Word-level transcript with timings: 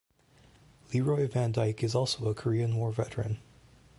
Leroy 0.91 1.27
Van 1.27 1.51
Dyke 1.51 1.83
is 1.83 1.93
also 1.93 2.27
a 2.27 2.33
Korean 2.33 2.75
War 2.75 2.91
veteran. 2.91 3.37